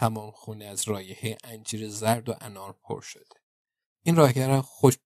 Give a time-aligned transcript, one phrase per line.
[0.00, 3.40] تمام خونه از رایحه انجیر زرد و انار پر شده.
[4.02, 4.98] این رایحه خوش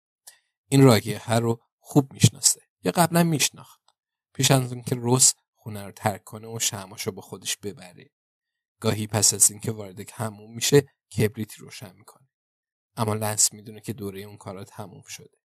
[0.68, 2.60] این رایحه رو خوب می‌شناسه.
[2.82, 3.80] یا قبلا میشناخت.
[4.34, 8.10] پیش از اینکه روس خونه رو ترک کنه و شمعاشو با خودش ببره.
[8.80, 12.28] گاهی پس از اینکه وارد حموم میشه کبریتی روشن می‌کنه.
[12.96, 15.38] اما لنس می‌دونه که دوره اون کارا تموم شده.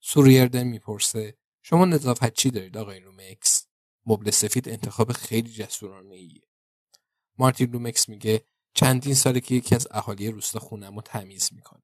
[0.00, 3.66] سو ریردن می‌پرسه شما نظافت چی دارید آقای لومکس؟
[4.06, 6.49] مبل سفید انتخاب خیلی جسورانه ایه.
[7.40, 11.82] مارتین لومکس میگه چندین ساله که یکی از اهالی روستا خونم رو تمیز می‌کنه.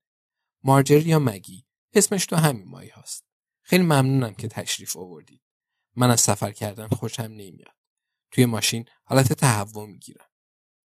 [0.65, 3.25] مارجری یا مگی اسمش تو همین مایی هاست.
[3.63, 5.43] خیلی ممنونم که تشریف آوردید.
[5.95, 7.75] من از سفر کردن خوشم نمیاد.
[8.31, 10.27] توی ماشین حالت تهوع می‌گیرم.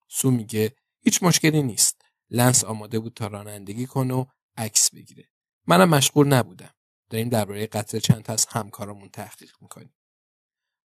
[0.09, 2.03] سو میگه هیچ مشکلی نیست.
[2.31, 4.25] لنس آماده بود تا رانندگی کنه و
[4.57, 5.29] عکس بگیره.
[5.67, 6.75] منم مشغول نبودم.
[7.11, 9.95] داریم درباره قتل چند تا از همکارامون تحقیق می‌کنیم.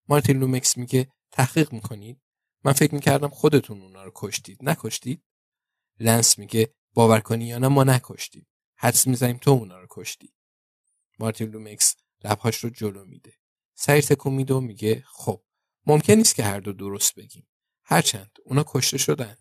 [0.07, 2.21] مارتین لومکس میگه تحقیق می‌کنید؟
[2.63, 4.57] من فکر می‌کردم خودتون اونا رو کشتید.
[4.61, 5.23] نکشتید؟
[5.99, 8.47] لنس میگه باور کنی یا نه ما نکشتیم.
[8.75, 10.33] حدس می‌زنیم تو اونا رو کشتی.
[11.19, 13.33] مارتین لومکس لبهاش رو جلو میده.
[13.75, 15.43] سری تکون میده و میگه خب
[15.85, 17.47] ممکن نیست که هر دو درست بگیم.
[17.83, 19.37] هرچند اونا کشته شدن.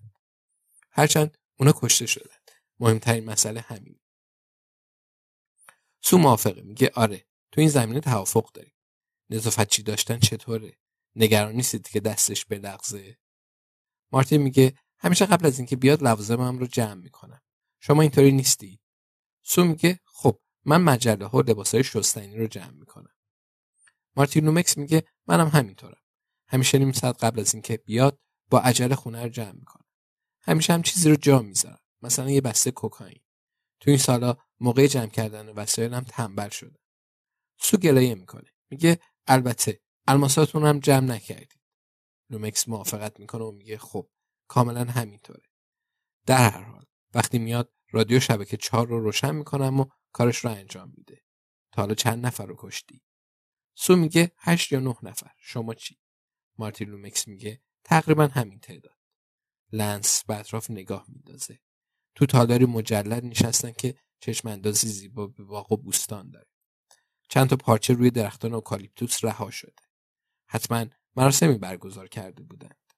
[0.91, 2.37] هرچند اونا کشته شدن.
[2.81, 4.01] مهمترین مسئله همین.
[6.03, 8.75] سو موافقه میگه آره تو این زمینه توافق داریم.
[9.31, 10.79] نظافت چی داشتن چطوره؟
[11.17, 13.19] نگران نیستید که دستش بلغزه؟
[14.13, 17.43] مارتین میگه همیشه قبل از اینکه بیاد لوازمم رو جمع می‌کنم.
[17.81, 18.81] شما اینطوری نیستی؟
[19.43, 23.15] سو میگه خب من مجله ها و لباسای شستنی رو جمع می‌کنم.
[24.17, 26.03] مارتین لومکس میگه منم همینطورم.
[26.49, 28.19] همیشه نیم ساعت قبل از اینکه بیاد
[28.51, 29.87] با عجله خونه رو جمع می‌کنم.
[30.43, 31.81] همیشه هم چیزی رو جا می‌ذارم.
[32.03, 33.23] مثلا یه بسته کوکائین.
[33.81, 36.79] تو این سالا موقع جمع کردن وسایلم تنبل شده.
[37.59, 38.51] سو گلایه می‌کنه.
[38.71, 41.61] میگه البته الماساتون هم جمع نکردید.
[42.31, 44.11] لومکس موافقت می‌کنه و میگه خب
[44.49, 45.43] کاملا همینطوره.
[46.27, 50.93] در هر حال وقتی میاد رادیو شبکه چهار رو روشن می‌کنم و کارش رو انجام
[50.97, 51.23] میده.
[51.73, 53.03] تا حالا چند نفر رو کشتی؟
[53.75, 55.31] سو میگه هشت یا نه نفر.
[55.39, 55.99] شما چی؟
[56.59, 58.99] مارتین لومکس میگه تقریبا همین تعداد.
[59.73, 61.61] لنس به اطراف نگاه میندازه.
[62.15, 66.49] تو تالاری مجلل نشستن که چشم اندازی زیبا به باغ و بوستان داره.
[67.29, 69.83] چند تا پارچه روی درختان اوکالیپتوس رها شده.
[70.53, 70.87] حتما
[71.17, 72.93] مراسمی برگزار کرده بودند.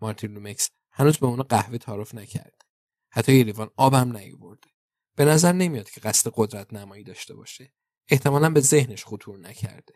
[0.00, 2.58] مارتین لومکس هنوز به اونا قهوه تعارف نکرده.
[3.10, 4.70] حتی یه لیوان آب هم نیورده.
[5.16, 7.72] به نظر نمیاد که قصد قدرت نمایی داشته باشه.
[8.08, 9.94] احتمالا به ذهنش خطور نکرده.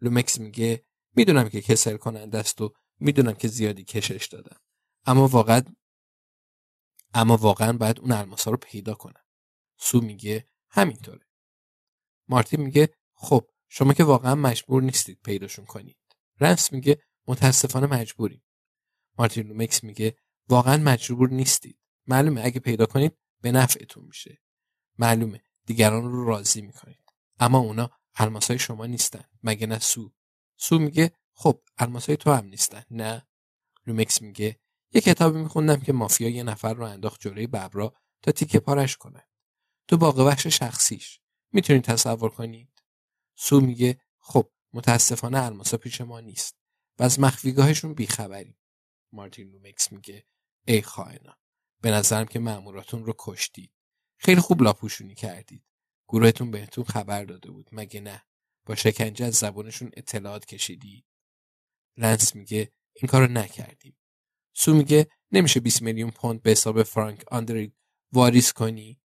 [0.00, 0.84] لومکس میگه
[1.16, 4.60] می‌دونم که کسل کننده است و می‌دونم که زیادی کشش دادم.
[5.06, 5.62] اما واقعا
[7.14, 9.24] اما واقعا باید اون الماسا رو پیدا کنم.
[9.76, 11.26] سو میگه همینطوره.
[12.28, 15.99] مارتین میگه خب شما که واقعا مجبور نیستید پیداشون کنید.
[16.40, 18.42] لنس میگه متاسفانه مجبوریم.
[19.18, 20.16] مارتین لومکس میگه
[20.48, 21.78] واقعا مجبور نیستید.
[22.06, 24.42] معلومه اگه پیدا کنید به نفعتون میشه.
[24.98, 27.04] معلومه دیگران رو راضی می‌کنید.
[27.38, 29.24] اما اونا الماسای شما نیستن.
[29.42, 30.12] مگه نه سو؟
[30.56, 32.82] سو میگه خب الماسای تو هم نیستن.
[32.90, 33.26] نه.
[33.86, 34.60] لومکس میگه
[34.92, 39.28] یه کتابی میخوندم که مافیا یه نفر رو انداخت جلوی ببرا تا تیکه پارش کنه.
[39.88, 41.20] تو باغ وحش شخصیش.
[41.52, 42.82] می‌تونید تصور کنید؟
[43.36, 46.56] سو میگه خب متاسفانه الماسا پیش ما نیست
[46.98, 48.58] و از مخفیگاهشون بیخبریم.
[49.12, 50.26] مارتین لومکس میگه
[50.66, 51.38] ای خائنا
[51.82, 53.72] به نظرم که ماموراتون رو کشتید.
[54.18, 55.64] خیلی خوب لاپوشونی کردید.
[56.08, 58.22] گروهتون بهتون خبر داده بود مگه نه
[58.66, 61.04] با شکنجه از زبونشون اطلاعات کشیدی
[61.96, 63.96] لنس میگه این کارو نکردیم
[64.54, 67.76] سو میگه نمیشه 20 میلیون پوند به حساب فرانک آندرید
[68.12, 69.00] واریز کنی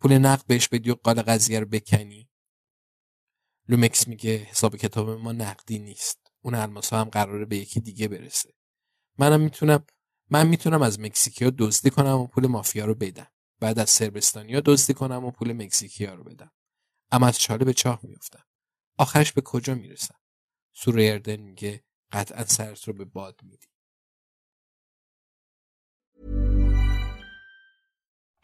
[0.00, 2.29] پول نقد بهش بدی و قال قضیه رو بکنی
[3.70, 6.32] لومکس میگه حساب کتاب ما نقدی نیست.
[6.42, 8.54] اون الماسا هم قراره به یکی دیگه برسه.
[9.18, 9.86] منم می‌تونم
[10.30, 13.26] من می‌تونم از مکزیکیا دزدی کنم و پول مافیا رو بدم.
[13.60, 16.52] بعد از سربستانیا دزدی کنم و پول مکزیکیا رو بدم.
[17.10, 18.44] اما از چاله به چاه میفتم
[18.98, 20.18] آخرش به کجا می‌رسم؟
[20.72, 23.66] سوریردن میگه قطعا سرت رو به باد میدی.